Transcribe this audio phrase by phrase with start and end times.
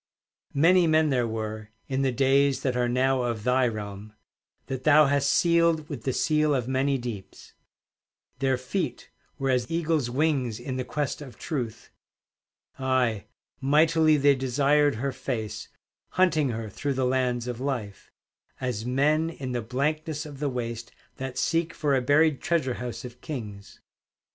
[0.55, 4.15] Many men there were, In the days that are now of thy realm,
[4.65, 7.53] That thou hast sealed with the seal of many deeps;
[8.39, 11.91] Their feet were as eagles' wings in the quest of Truth
[12.79, 13.25] Aye,
[13.59, 15.67] mightily they desired her face,
[16.13, 18.09] Hunting her through the lands of life,
[18.59, 23.05] As men in the blankness of the waste That seek for a buried treasure house
[23.05, 23.79] of kings.